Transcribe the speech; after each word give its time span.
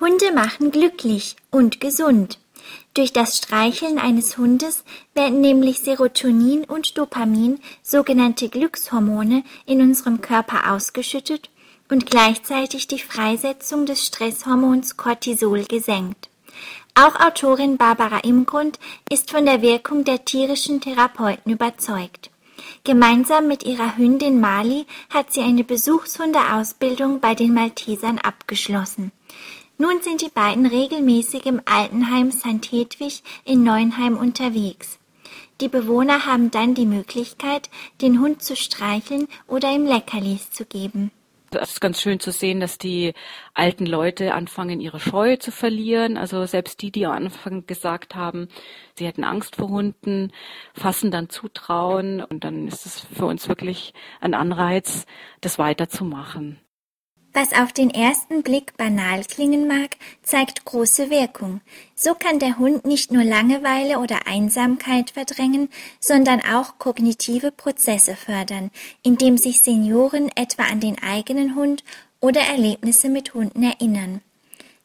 Hunde 0.00 0.32
machen 0.32 0.70
glücklich 0.72 1.36
und 1.50 1.80
gesund. 1.80 2.38
Durch 2.94 3.12
das 3.12 3.36
Streicheln 3.36 3.98
eines 3.98 4.36
Hundes 4.36 4.84
werden 5.14 5.40
nämlich 5.40 5.80
Serotonin 5.80 6.64
und 6.64 6.98
Dopamin, 6.98 7.60
sogenannte 7.82 8.48
Glückshormone, 8.48 9.44
in 9.66 9.80
unserem 9.80 10.20
Körper 10.20 10.72
ausgeschüttet 10.72 11.50
und 11.88 12.06
gleichzeitig 12.06 12.88
die 12.88 12.98
Freisetzung 12.98 13.86
des 13.86 14.04
Stresshormons 14.04 14.96
Cortisol 14.96 15.64
gesenkt. 15.64 16.28
Auch 16.94 17.20
Autorin 17.20 17.76
Barbara 17.76 18.18
Imgrund 18.20 18.78
ist 19.10 19.30
von 19.30 19.44
der 19.44 19.62
Wirkung 19.62 20.04
der 20.04 20.24
tierischen 20.24 20.80
Therapeuten 20.80 21.52
überzeugt. 21.52 22.30
Gemeinsam 22.84 23.48
mit 23.48 23.64
ihrer 23.64 23.96
Hündin 23.96 24.40
Mali 24.40 24.86
hat 25.10 25.32
sie 25.32 25.40
eine 25.40 25.64
Besuchshundeausbildung 25.64 27.20
bei 27.20 27.34
den 27.34 27.52
Maltesern 27.52 28.18
abgeschlossen. 28.18 29.12
Nun 29.76 30.00
sind 30.02 30.22
die 30.22 30.28
beiden 30.28 30.66
regelmäßig 30.66 31.46
im 31.46 31.60
Altenheim 31.64 32.30
St. 32.30 32.70
Hedwig 32.70 33.22
in 33.44 33.64
Neuenheim 33.64 34.16
unterwegs. 34.16 35.00
Die 35.60 35.68
Bewohner 35.68 36.26
haben 36.26 36.52
dann 36.52 36.74
die 36.74 36.86
Möglichkeit, 36.86 37.70
den 38.00 38.20
Hund 38.20 38.40
zu 38.42 38.54
streicheln 38.54 39.26
oder 39.48 39.72
ihm 39.72 39.84
Leckerlis 39.84 40.52
zu 40.52 40.64
geben. 40.64 41.10
Es 41.50 41.72
ist 41.72 41.80
ganz 41.80 42.00
schön 42.00 42.20
zu 42.20 42.30
sehen, 42.30 42.60
dass 42.60 42.78
die 42.78 43.14
alten 43.52 43.86
Leute 43.86 44.34
anfangen, 44.34 44.80
ihre 44.80 45.00
Scheu 45.00 45.36
zu 45.36 45.50
verlieren. 45.50 46.16
Also 46.16 46.44
selbst 46.46 46.82
die, 46.82 46.90
die 46.90 47.06
am 47.06 47.12
Anfang 47.12 47.66
gesagt 47.66 48.14
haben, 48.14 48.48
sie 48.96 49.06
hätten 49.06 49.24
Angst 49.24 49.56
vor 49.56 49.68
Hunden, 49.68 50.32
fassen 50.72 51.10
dann 51.10 51.30
Zutrauen 51.30 52.22
und 52.22 52.44
dann 52.44 52.68
ist 52.68 52.86
es 52.86 53.00
für 53.00 53.26
uns 53.26 53.48
wirklich 53.48 53.92
ein 54.20 54.34
Anreiz, 54.34 55.06
das 55.40 55.58
weiterzumachen. 55.58 56.58
Was 57.36 57.52
auf 57.52 57.72
den 57.72 57.90
ersten 57.90 58.44
Blick 58.44 58.76
banal 58.76 59.24
klingen 59.24 59.66
mag, 59.66 59.96
zeigt 60.22 60.64
große 60.64 61.10
Wirkung. 61.10 61.62
So 61.96 62.14
kann 62.14 62.38
der 62.38 62.58
Hund 62.58 62.86
nicht 62.86 63.10
nur 63.10 63.24
Langeweile 63.24 63.98
oder 63.98 64.28
Einsamkeit 64.28 65.10
verdrängen, 65.10 65.68
sondern 65.98 66.40
auch 66.40 66.78
kognitive 66.78 67.50
Prozesse 67.50 68.14
fördern, 68.14 68.70
indem 69.02 69.36
sich 69.36 69.62
Senioren 69.62 70.30
etwa 70.36 70.62
an 70.62 70.78
den 70.78 71.02
eigenen 71.02 71.56
Hund 71.56 71.82
oder 72.20 72.40
Erlebnisse 72.40 73.08
mit 73.08 73.34
Hunden 73.34 73.64
erinnern 73.64 74.20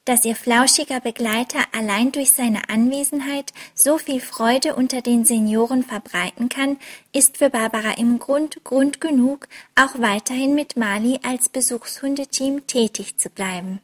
dass 0.10 0.26
ihr 0.26 0.36
flauschiger 0.36 1.00
Begleiter 1.00 1.60
allein 1.72 2.12
durch 2.12 2.32
seine 2.32 2.68
Anwesenheit 2.68 3.54
so 3.76 4.00
viel 4.00 4.20
Freude 4.20 4.74
unter 4.74 5.04
den 5.04 5.24
Senioren 5.24 5.84
verbreiten 5.84 6.50
kann, 6.50 6.78
ist 7.14 7.38
für 7.38 7.52
Barbara 7.52 7.92
im 7.92 8.18
Grund 8.18 8.64
Grund 8.64 9.02
genug, 9.02 9.48
auch 9.76 10.00
weiterhin 10.00 10.56
mit 10.56 10.78
Mali 10.78 11.20
als 11.22 11.48
Besuchshundeteam 11.50 12.66
tätig 12.66 13.20
zu 13.20 13.30
bleiben. 13.30 13.82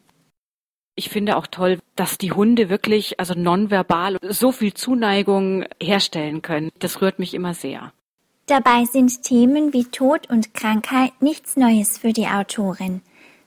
Ich 0.96 1.10
finde 1.10 1.38
auch 1.38 1.46
toll, 1.46 1.78
dass 1.96 2.18
die 2.18 2.32
Hunde 2.32 2.70
wirklich, 2.70 3.20
also 3.20 3.36
nonverbal, 3.36 4.18
so 4.28 4.52
viel 4.52 4.74
Zuneigung 4.74 5.66
herstellen 5.80 6.42
können. 6.42 6.72
Das 6.80 7.04
rührt 7.04 7.20
mich 7.20 7.36
immer 7.36 7.54
sehr. 7.54 7.94
Dabei 8.48 8.86
sind 8.86 9.22
Themen 9.22 9.74
wie 9.74 9.86
Tod 9.86 10.28
und 10.28 10.56
Krankheit 10.56 11.12
nichts 11.22 11.56
Neues 11.56 12.00
für 12.00 12.14
die 12.14 12.28
Autorin. 12.28 13.02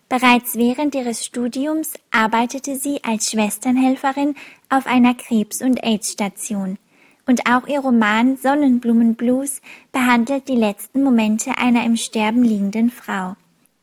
Bereits 0.09 0.57
während 0.57 0.95
ihres 0.95 1.25
Studiums 1.25 1.93
arbeitete 2.11 2.77
sie 2.77 3.05
als 3.05 3.31
Schwesternhelferin 3.31 4.35
auf 4.71 4.87
einer 4.87 5.15
Krebs- 5.15 5.61
und 5.61 5.85
AIDS-Station. 5.85 6.79
Und 7.27 7.47
auch 7.47 7.67
ihr 7.67 7.81
Roman 7.81 8.39
Sonnenblumenblues 8.39 9.61
behandelt 9.93 10.49
die 10.49 10.57
letzten 10.57 11.03
Momente 11.03 11.59
einer 11.59 11.85
im 11.85 11.97
Sterben 11.97 12.43
liegenden 12.43 12.91
Frau. 12.91 13.37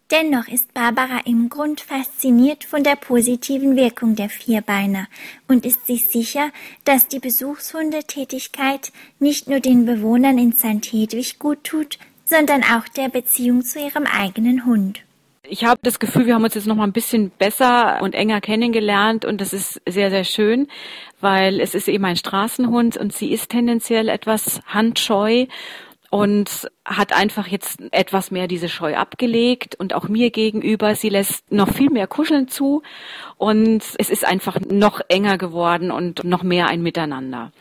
Dennoch 0.09 0.48
ist 0.48 0.73
Barbara 0.73 1.22
im 1.26 1.50
Grund 1.50 1.81
fasziniert 1.81 2.64
von 2.64 2.84
der 2.84 2.96
positiven 2.96 3.76
Wirkung 3.76 4.16
der 4.16 4.30
Vierbeiner 4.30 5.08
und 5.48 5.66
ist 5.66 5.86
sich 5.86 6.08
sicher, 6.08 6.52
dass 6.86 7.08
die 7.08 7.20
Besuchshundetätigkeit 7.20 8.92
nicht 9.20 9.48
nur 9.48 9.59
den 9.59 9.86
Bewohnern 9.86 10.40
in 10.40 10.53
St. 10.53 10.86
Hedwig 10.92 11.38
gut 11.38 11.64
tut, 11.64 12.00
sondern 12.24 12.64
auch 12.64 12.88
der 12.88 13.09
Beziehung 13.09 13.64
zu 13.64 13.80
ihrem 13.80 14.06
eigenen 14.06 14.66
Hund. 14.66 15.03
Ich 15.47 15.63
habe 15.63 15.79
das 15.83 16.00
Gefühl, 16.00 16.25
wir 16.25 16.35
haben 16.35 16.44
uns 16.44 16.56
jetzt 16.56 16.67
noch 16.67 16.75
mal 16.75 16.85
ein 16.85 16.91
bisschen 16.91 17.29
besser 17.29 18.01
und 18.01 18.16
enger 18.16 18.41
kennengelernt 18.41 19.25
und 19.25 19.41
das 19.41 19.53
ist 19.53 19.81
sehr, 19.88 20.09
sehr 20.09 20.23
schön, 20.23 20.67
weil 21.22 21.59
es 21.59 21.75
ist 21.75 21.88
eben 21.88 22.06
ein 22.06 22.16
Straßenhund 22.16 22.97
und 22.97 23.13
sie 23.13 23.31
ist 23.31 23.50
tendenziell 23.50 24.09
etwas 24.09 24.61
handscheu 24.66 25.45
und 26.09 26.69
hat 26.85 27.13
einfach 27.13 27.47
jetzt 27.47 27.79
etwas 27.91 28.31
mehr 28.31 28.47
diese 28.47 28.69
Scheu 28.69 28.95
abgelegt 28.95 29.75
und 29.75 29.94
auch 29.94 30.07
mir 30.07 30.31
gegenüber. 30.31 30.95
Sie 30.95 31.09
lässt 31.09 31.51
noch 31.51 31.69
viel 31.69 31.89
mehr 31.89 32.07
Kuscheln 32.07 32.47
zu 32.47 32.81
und 33.38 33.84
es 34.00 34.09
ist 34.09 34.25
einfach 34.25 34.59
noch 34.61 35.01
enger 35.09 35.38
geworden 35.38 35.91
und 35.91 36.23
noch 36.23 36.44
mehr 36.44 36.67
ein 36.67 36.81
Miteinander. 36.81 37.51